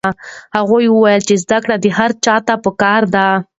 هغه 0.55 0.75
وویل 0.93 1.21
چې 1.27 1.35
زده 1.43 1.57
کړه 1.63 1.75
هر 1.99 2.11
چا 2.25 2.35
ته 2.47 2.53
پکار 2.65 3.01
ده. 3.15 3.27